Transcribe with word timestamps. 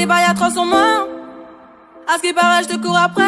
Des 0.00 0.06
bails 0.06 0.24
atroces 0.30 0.54
sur 0.54 0.64
moi. 0.64 1.06
À 2.08 2.16
ce 2.16 2.22
qui 2.22 2.32
paraît, 2.32 2.62
je 2.62 2.68
te 2.68 2.76
cours 2.78 2.96
après. 2.96 3.22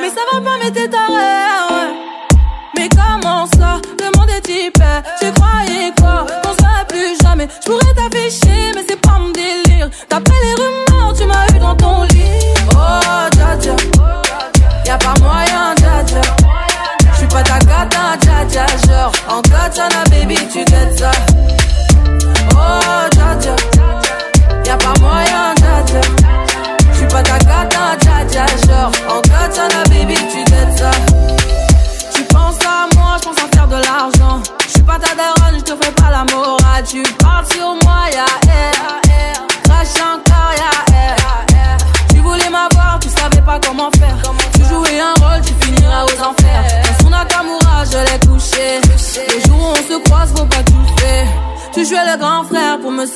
Mais 0.00 0.08
ça 0.08 0.20
va 0.32 0.40
pas, 0.40 0.56
mais 0.60 0.72
t'es 0.72 0.88
taré. 0.88 1.12
ouais. 1.12 2.36
Mais 2.76 2.88
comment 2.88 3.46
ça 3.56 3.80
Le 4.00 4.18
monde 4.18 4.28
est 4.28 4.40
type. 4.40 4.82
Tu 5.20 5.30
croyais 5.30 5.92
quoi? 6.00 6.26
Qu'on 6.42 6.52
serait 6.64 6.84
plus 6.88 7.16
jamais. 7.22 7.46
Je 7.64 7.70
pourrais 7.70 7.94
t'afficher, 7.94 8.72
mais 8.74 8.84
c'est 8.88 9.00
pas 9.00 9.20
mon 9.20 9.30
délire. 9.30 9.65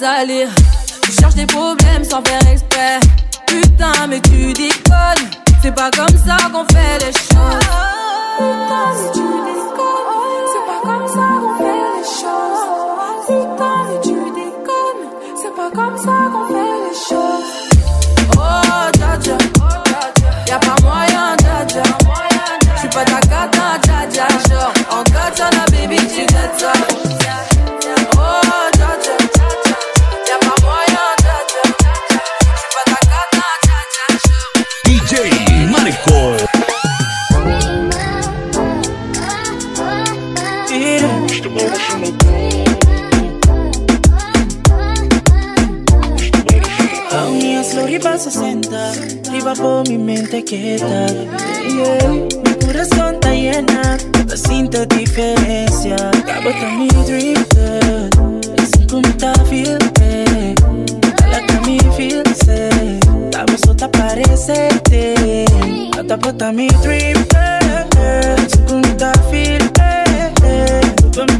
Salir. 0.01 0.49
Tu 1.03 1.13
cherches 1.13 1.35
des 1.35 1.47
problèmes 1.47 2.05
sans 2.05 2.23
faire 2.25 2.41
exprès. 2.51 2.99
Putain, 3.47 4.07
mais 4.09 4.21
tu 4.21 4.53
déconnes. 4.55 5.29
C'est 5.63 5.75
pas 5.75 5.91
comme 5.91 6.17
ça 6.17 6.20
lo 48.41 48.47
riba 48.47 48.93
60, 48.93 49.31
riba 49.33 49.55
por 49.55 49.89
mi 49.89 49.99
mente 49.99 50.45
quieta. 50.45 51.07
Yeah. 51.69 52.09
Mi 52.09 52.55
corazón 52.65 53.15
está 53.15 53.33
llena, 53.33 53.99
la 54.27 54.37
cinta 54.37 54.87
diferencia. 54.87 55.97
Acabo 55.97 56.51
con 56.59 56.79
mi 56.79 56.89
dream 57.07 57.45
girl, 57.55 58.11
está 59.09 59.33
feel 59.45 59.79
good. 59.99 60.57
La 61.31 61.41
que 61.47 61.61
me 61.67 61.79
feel 61.97 62.23
estamos 62.27 63.69
otra 63.69 63.91
parecerte. 63.91 65.45
Hasta 65.99 66.17
puesta 66.19 66.53
mi 66.53 66.69
dream 66.83 67.17
girl, 67.31 67.89
es 68.37 68.57
como 68.67 68.81
está 68.87 69.13
feel 69.31 69.63
good. 69.77 71.15
Como 71.15 71.33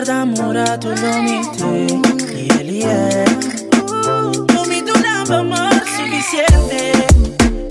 guarda 0.00 0.22
amore, 0.22 0.64
tu 0.80 0.88
lo 0.88 1.22
mette 1.22 1.64
Yeah, 2.34 2.62
yeah 2.62 3.24
uh, 3.74 4.32
Non 4.54 4.66
amor 5.30 5.82
suficiente. 5.96 6.92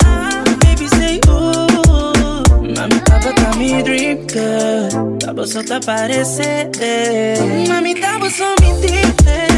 Ah, 0.04 0.42
Baby 0.60 0.86
say, 0.88 1.18
uh 1.28 2.42
Mami, 2.62 3.00
mi 3.58 3.82
dream 3.82 4.26
girl 4.26 5.10
só 5.46 5.62
Mami, 8.60 8.92
yeah. 9.26 9.49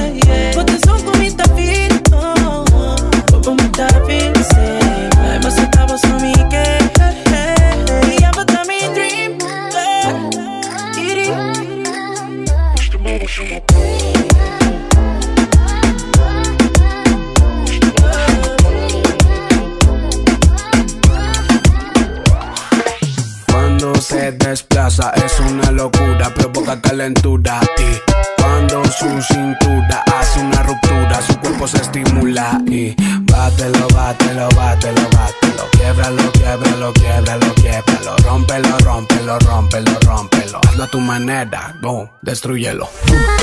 Su 29.21 29.35
cintura 29.35 30.03
hace 30.15 30.41
una 30.41 30.63
ruptura, 30.63 31.21
su 31.21 31.39
cuerpo 31.41 31.69
se 31.69 31.79
estimula 31.79 32.61
y 32.67 32.95
bátelo, 33.31 33.87
bátelo, 33.95 34.49
bátelo, 34.57 35.03
bátelo, 35.11 35.71
quiebralo, 35.73 36.33
quiebralo, 36.33 36.93
quiebralo, 36.95 37.55
quiebralo, 37.55 38.17
rómpelo, 38.25 38.79
rómpelo, 38.79 39.39
rómpelo, 39.41 39.99
rómpelo, 40.07 40.61
hazlo 40.67 40.85
a 40.85 40.87
tu 40.87 41.01
manera, 41.01 41.75
boom, 41.83 42.09
destruyelo. 42.23 42.89
Boom. 43.07 43.43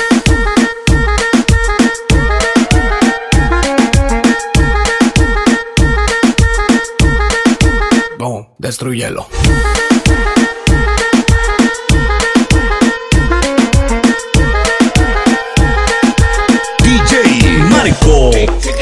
destruyelo. 8.59 9.27
Marco. 18.47 18.78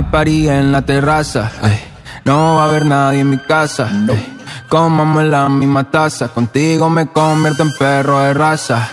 Hay 0.00 0.04
party 0.10 0.48
en 0.48 0.72
la 0.72 0.80
terraza. 0.80 1.52
ay. 1.60 1.78
No 2.24 2.56
va 2.56 2.62
a 2.62 2.68
haber 2.68 2.86
nadie 2.86 3.20
en 3.20 3.28
mi 3.28 3.36
casa. 3.36 3.86
ay. 4.08 4.38
Comamos 4.66 5.24
la 5.24 5.46
misma 5.50 5.90
taza. 5.90 6.28
Contigo 6.28 6.88
me 6.88 7.08
convierto 7.08 7.64
en 7.64 7.70
perro 7.78 8.18
de 8.20 8.32
raza. 8.32 8.88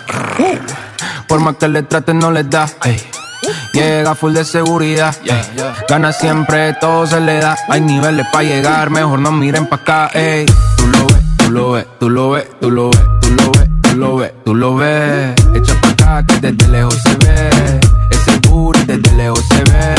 Por 1.30 1.40
más 1.40 1.56
que 1.56 1.70
le 1.70 1.84
traten, 1.84 2.20
no 2.20 2.30
les 2.30 2.50
da. 2.50 2.68
ay. 2.82 3.02
Llega 3.72 4.16
full 4.16 4.34
de 4.34 4.44
seguridad. 4.44 5.16
Gana 5.88 6.12
siempre, 6.12 6.74
todo 6.74 7.08
se 7.08 7.22
le 7.22 7.40
da. 7.40 7.56
Hay 7.70 7.80
niveles 7.80 8.26
para 8.34 8.44
llegar, 8.44 8.90
mejor 8.90 9.20
no 9.20 9.32
miren 9.32 9.66
pa' 9.68 9.78
acá. 9.78 10.10
ey. 10.14 10.46
Tú 10.76 10.88
lo 11.52 11.72
ves, 11.72 11.88
tú 12.00 12.10
lo 12.10 12.32
ves, 12.32 12.48
tú 12.60 12.70
lo 12.70 12.90
ves, 12.90 13.00
tú 13.22 13.30
lo 13.32 13.32
ves, 13.32 13.32
tú 13.32 13.32
lo 13.32 13.52
ves, 13.54 13.70
tú 13.82 13.96
lo 13.96 14.16
ves, 14.18 14.34
tú 14.44 14.56
lo 14.56 14.76
ves. 14.76 15.36
Echa 15.56 15.74
pa' 15.80 15.88
acá 15.88 16.26
que 16.28 16.52
desde 16.52 16.68
lejos 16.68 16.98
se 17.02 17.16
ve. 17.26 17.80
Ese 18.12 18.38
booty 18.50 18.84
desde 18.84 19.16
lejos 19.16 19.42
se 19.48 19.64
ve. 19.72 19.96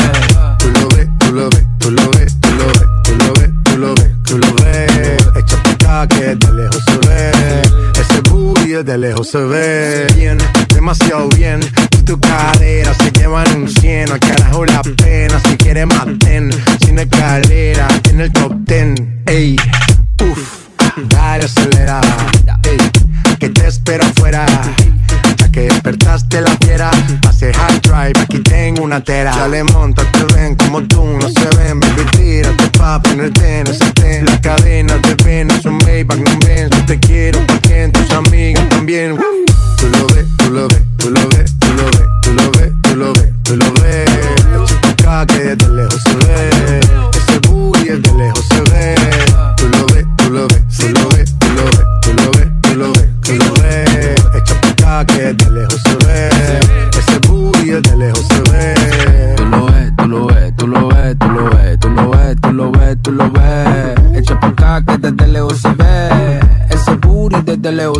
Lejos 8.99 9.29
se 9.29 9.37
ve. 9.39 10.07
Bien, 10.15 10.37
demasiado 10.73 11.29
bien. 11.29 11.59
Y 11.91 12.03
tu 12.03 12.19
cadera 12.19 12.93
se 12.93 13.11
llevan 13.11 13.61
un 13.61 13.69
cien. 13.69 14.11
Al 14.11 14.19
carajo 14.19 14.65
la 14.65 14.81
pena. 14.81 15.39
Si 15.45 15.57
quieres 15.57 15.87
maten. 15.87 16.51
Sin 16.85 16.99
escalera, 16.99 17.87
en 18.09 18.21
el 18.21 18.31
top 18.31 18.53
ten. 18.65 19.23
Ey, 19.25 19.55
uff, 20.21 20.67
dale 21.09 21.45
acelera. 21.45 22.01
Ey, 22.63 22.77
que 23.39 23.49
te 23.49 23.67
espero 23.67 24.03
afuera. 24.03 24.45
Que 25.51 25.61
despertaste 25.61 26.41
la 26.41 26.55
fiera, 26.61 26.91
hace 27.27 27.51
hard 27.51 27.81
drive, 27.81 28.13
aquí 28.21 28.39
tengo 28.39 28.83
una 28.83 29.03
tera. 29.03 29.31
Ya 29.33 29.47
le 29.47 29.63
monta, 29.63 30.03
te 30.11 30.23
ven 30.35 30.55
como 30.55 30.83
tú, 30.83 31.03
no 31.05 31.27
se 31.27 31.57
ven, 31.57 31.79
baby, 31.79 32.05
tírate 32.15 32.67
pa' 32.77 33.01
ponerte 33.01 33.59
en 33.59 33.67
ese 33.67 33.91
ten. 33.93 34.25
La 34.25 34.39
cadena 34.39 35.01
te 35.01 35.15
ven, 35.23 35.49
es 35.49 35.65
un 35.65 35.77
Maybach, 35.77 36.19
no 36.19 36.37
ven, 36.45 36.69
yo 36.69 36.85
te 36.85 36.99
quiero 36.99 37.45
pa' 37.47 37.59
que 37.59 37.89
tus 37.89 38.11
amigas 38.11 38.69
también. 38.69 39.17
Tú 39.77 39.87
lo 39.87 40.07
ves, 40.07 40.25
tú 40.37 40.51
lo 40.51 40.67
ves, 40.67 40.83
tú 40.97 41.09
lo 41.09 41.27
ves, 41.29 41.51
tú 41.59 41.73
lo 41.73 41.83
ves, 41.89 42.11
tú 42.21 42.33
lo 42.33 42.51
ves, 42.51 42.71
tú 42.83 42.95
lo 42.95 43.13
ves, 43.13 43.33
tú 43.43 43.55
lo 43.55 43.73
ves. 43.73 44.71
Pa' 45.03 45.21
acá 45.21 45.25
que 45.25 45.55
desde 45.55 45.73
lejos 45.73 46.01
se 46.03 46.15
ve, 46.15 46.79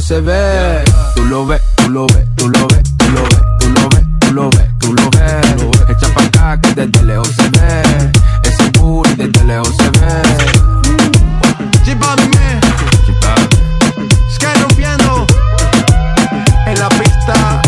se 0.10 0.22
ve. 0.22 0.84
Tú 1.14 1.24
lo 1.26 1.46
ves, 1.46 1.62
tú 1.76 1.88
lo 1.88 2.08
ves, 2.08 2.26
tú 2.36 2.50
lo 2.50 2.68
ves, 2.68 2.82
tú 2.98 3.12
lo 3.12 3.22
ves, 3.30 3.40
tú 3.60 3.70
lo 3.70 3.90
ves, 3.90 4.04
tú 4.20 4.34
lo 4.34 4.50
ves, 4.50 4.68
tú 4.80 4.94
lo 4.96 5.10
ves. 5.12 5.88
Echa 5.88 6.12
pa' 6.16 6.24
acá 6.24 6.60
que 6.62 6.74
desde 6.74 7.04
lejos 7.04 7.28
se 7.28 7.48
ve. 7.50 8.12
Ese 8.44 8.72
booty 8.80 9.14
desde 9.14 9.44
lejos 9.46 9.76
se 9.78 9.88
ve. 10.00 10.10
J-Balvin, 11.86 12.60
Sky 14.34 14.48
rompiendo 14.60 15.28
en 16.66 16.80
la 16.80 16.90
pista. 16.90 17.62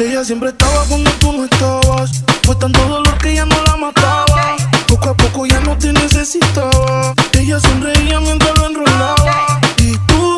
Ella 0.00 0.24
siempre 0.24 0.48
estaba 0.48 0.84
cuando 0.88 1.10
tú 1.20 1.32
no 1.32 1.44
estabas. 1.44 2.10
Fue 2.42 2.56
tanto 2.56 2.80
dolor 2.88 3.18
que 3.18 3.36
ya 3.36 3.46
no 3.46 3.62
la 3.66 3.76
mataba. 3.76 4.56
Poco 4.88 5.10
a 5.10 5.14
poco 5.14 5.46
ya 5.46 5.60
no 5.60 5.78
te 5.78 5.92
necesitaba. 5.92 7.14
Ella 7.46 7.60
sonreía 7.60 8.18
mientras 8.18 8.58
lo 8.58 8.66
enrolaba. 8.66 9.60
Y 9.78 9.96
tú, 10.08 10.36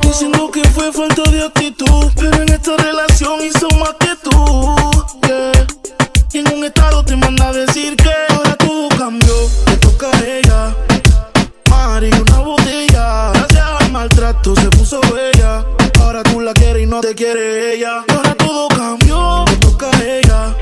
diciendo 0.00 0.50
que 0.50 0.64
fue 0.70 0.90
falta 0.90 1.30
de 1.30 1.44
actitud. 1.44 2.10
Pero 2.16 2.40
en 2.40 2.48
esta 2.48 2.74
relación 2.78 3.44
hizo 3.44 3.68
más 3.78 3.92
que 4.00 4.16
tú. 4.22 4.74
yeah. 5.26 5.66
Y 6.32 6.38
en 6.38 6.48
un 6.56 6.64
estado 6.64 7.04
te 7.04 7.16
manda 7.16 7.48
a 7.48 7.52
decir 7.52 7.94
que 7.96 8.10
ahora 8.30 8.56
todo 8.56 8.88
cambió. 8.96 9.34
Te 9.66 9.76
toca 9.76 10.06
a 10.10 10.24
ella. 10.24 10.74
Mari, 11.68 12.10
una 12.12 12.38
botella. 12.38 13.30
Gracias 13.34 13.66
al 13.80 13.92
maltrato 13.92 14.54
se 14.56 14.68
puso 14.70 15.02
bella. 15.02 15.66
Ahora 16.00 16.22
tú 16.22 16.40
la 16.40 16.54
quieres 16.54 16.82
y 16.82 16.86
no 16.86 17.02
te 17.02 17.14
quiere 17.14 17.74
ella. 17.74 18.04
Ahora 18.08 18.34
todo 18.36 18.68
cambió. 18.68 19.44
Te 19.44 19.56
toca 19.56 19.90
a 19.90 20.02
ella. 20.02 20.56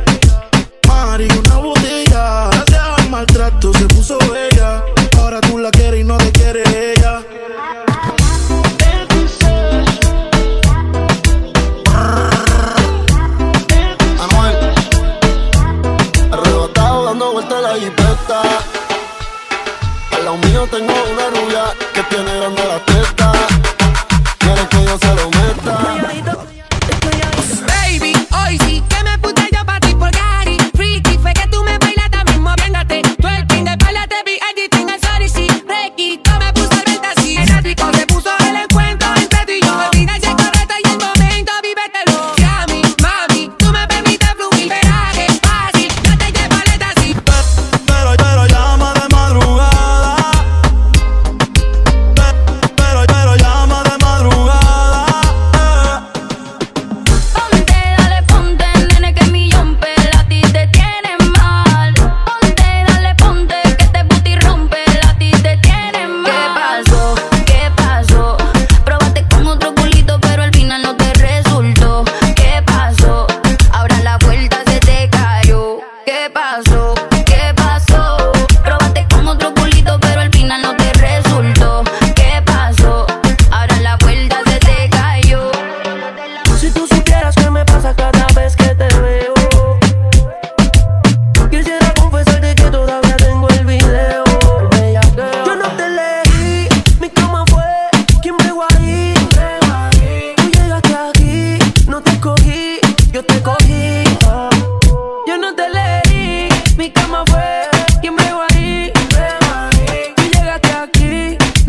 Mari, 0.88 1.29
una 1.29 1.59
botella. 1.59 2.50
Gracias 2.50 2.83
al 2.99 3.09
maltrato 3.09 3.73
se 3.73 3.85
puso 3.87 4.19
bella. 4.19 4.83
Ahora 5.26 5.40
tú 5.40 5.58
la 5.58 5.73
quieres 5.73 6.02
y 6.02 6.05
no 6.05 6.17
te 6.19 6.31
quiere 6.31 6.62
ella. 6.93 7.20
Anuel, 14.23 14.56
arrebatado 16.31 17.06
dando 17.06 17.32
vueltas 17.32 17.61
la 17.61 17.75
jipeta. 17.75 18.43
Al 20.12 20.25
lado 20.25 20.37
mío 20.37 20.69
tengo 20.70 20.94
una 20.94 21.40
rubia 21.40 21.64
que 21.93 22.02
tiene 22.05 22.37
grande 22.37 22.62
la 22.64 22.78
testa. 22.84 23.33
Quiere 24.38 24.68
que 24.68 24.85
yo 24.85 24.97
se 24.97 25.14
lo 25.16 25.28
meta. 25.30 26.36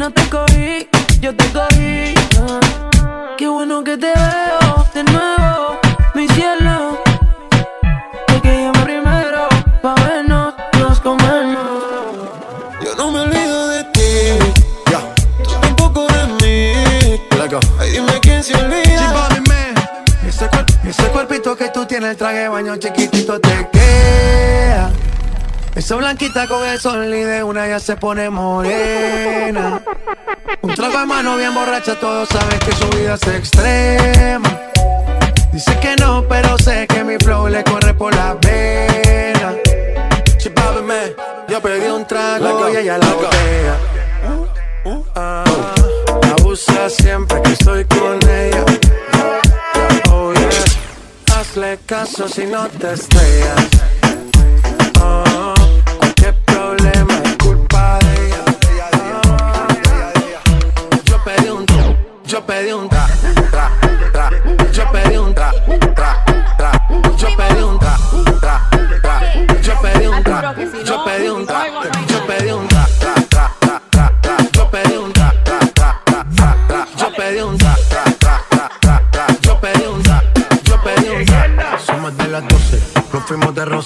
No 0.08 0.14
te 0.14 0.30
cogí, 0.30 0.88
yo 1.20 1.36
te 1.36 1.44
cogí. 1.52 2.14
Ah, 2.40 3.36
Qué 3.38 3.46
bueno 3.50 3.84
que 3.84 3.98
te 3.98 4.06
veo 4.08 4.88
de 4.94 5.04
nuevo, 5.04 5.80
mi 6.16 6.26
cielo. 6.30 6.98
Hay 8.30 8.40
que 8.40 8.72
primero, 8.86 9.50
pa' 9.82 9.96
vernos, 9.96 10.54
nos 10.80 11.02
comernos. 11.02 11.68
Yo 12.86 12.96
no 12.96 13.12
me 13.12 13.20
olvido 13.20 13.68
de 13.68 13.84
ti, 13.86 14.40
tú 15.44 15.52
tampoco 15.62 16.08
de 16.08 16.28
mí. 16.42 17.20
Ay, 17.80 17.92
dime 17.92 18.14
quién 18.22 18.42
se 18.44 18.56
olvida. 18.56 19.28
Ese, 20.26 20.50
cuer- 20.50 20.88
ese 20.90 21.04
cuerpito 21.10 21.56
que 21.58 21.68
tú 21.70 21.86
tienes, 21.86 22.12
el 22.12 22.18
traje 22.18 22.38
de 22.44 22.48
baño 22.48 22.78
chiquitito 22.78 23.42
te 23.42 23.68
queda. 23.74 24.57
Esa 25.78 25.96
blanquita 25.96 26.48
con 26.48 26.68
el 26.68 26.80
sol 26.80 27.06
y 27.14 27.22
de 27.22 27.44
una 27.44 27.68
ya 27.68 27.80
se 27.80 27.96
pone 27.96 28.32
morena. 28.32 29.80
Un 30.64 30.74
trago 30.74 30.98
de 30.98 31.06
mano 31.06 31.38
bien 31.38 31.54
borracha, 31.54 31.94
todos 32.00 32.30
saben 32.30 32.58
que 32.58 32.72
su 32.72 32.90
vida 32.98 33.14
es 33.14 33.28
extrema. 33.28 34.60
Dice 35.54 35.80
que 35.80 35.96
no, 35.98 36.28
pero 36.28 36.58
sé 36.58 36.88
que 36.88 37.04
mi 37.04 37.18
flow 37.18 37.48
le 37.48 37.64
corre 37.64 37.94
por 37.94 38.16
la 38.16 38.34
vena. 38.34 39.54
Chipábeme, 40.38 41.14
yo 41.48 41.62
pedí 41.62 41.86
un 41.86 42.08
trago 42.08 42.74
y 42.74 42.78
ella 42.78 42.98
la 42.98 43.14
botella. 43.14 43.78
Ah, 45.14 45.44
abusa 46.40 46.90
siempre 46.90 47.40
que 47.44 47.54
estoy 47.54 47.86
con 47.86 48.18
ella. 48.28 48.66
Oh, 50.10 50.34
yeah. 50.34 51.38
Hazle 51.40 51.78
caso 51.86 52.28
si 52.28 52.48
no 52.48 52.68
te 52.68 52.94
estrellas. 52.94 53.87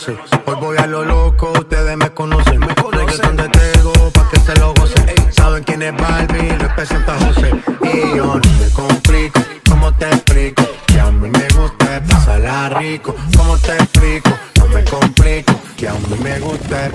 Roce. 0.06 0.18
Hoy 0.46 0.56
voy 0.60 0.78
a 0.78 0.88
lo 0.88 1.04
loco, 1.04 1.52
ustedes 1.52 1.98
me 1.98 2.10
conocen. 2.12 2.60
Me 2.60 2.74
conocen 2.76 3.36
de 3.38 3.50
Tego, 3.50 3.94
pa' 4.12 4.30
que 4.30 4.40
se 4.40 4.56
lo 4.60 4.74
gocen. 4.74 5.34
Saben 5.34 5.64
quién 5.64 5.82
es 5.82 5.96
Barbie, 5.96 6.50
representa 6.58 7.16
a 7.16 7.20
José. 7.20 7.52
Y 7.84 8.18
yo 8.18 8.26
no 8.26 8.52
me 8.60 8.70
complico, 8.74 9.40
¿cómo 9.70 9.94
te 9.94 10.08
explico? 10.08 10.64
Que 10.88 11.00
a 11.00 11.12
mí 11.12 11.30
me 11.30 11.48
gusta 11.50 12.02
pasarla 12.10 12.70
rico. 12.70 13.16
¿Cómo 13.38 13.58
te 13.58 13.74
explico? 13.74 14.32
No 14.58 14.68
me 14.68 14.84
complico, 14.86 15.54
que 15.78 15.88
a 15.88 15.94
mí 15.94 16.18
me 16.24 16.40
gusta. 16.40 16.92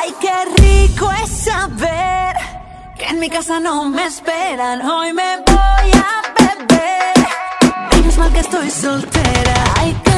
Ay, 0.00 0.14
qué 0.20 0.62
rico 0.62 1.10
es 1.22 1.30
saber 1.30 2.36
que 2.96 3.06
en 3.06 3.18
mi 3.20 3.28
casa 3.28 3.60
no 3.60 3.88
me 3.88 4.06
esperan. 4.06 4.82
Hoy 4.82 5.12
me 5.12 5.36
voy 5.46 5.90
a 5.94 6.22
beber. 6.38 7.26
Menos 7.92 8.18
mal 8.18 8.32
que 8.32 8.40
estoy 8.40 8.70
soltera. 8.70 9.54
Ay, 9.76 9.96
qué 10.04 10.11